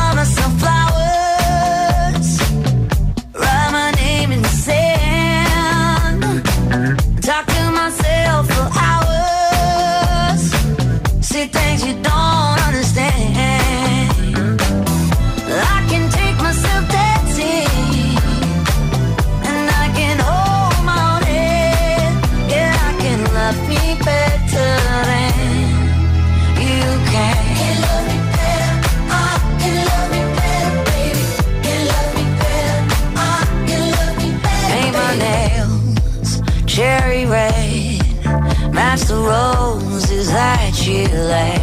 that 40.93 41.11
you 41.11 41.19
lay. 41.19 41.62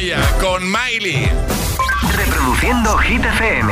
Ella, 0.00 0.18
con 0.40 0.62
Miley. 0.64 1.30
Reproduciendo 2.16 2.96
Hit 2.98 3.24
FM. 3.24 3.69